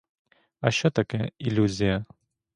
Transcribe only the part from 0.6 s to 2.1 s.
А що таке— ілюзія?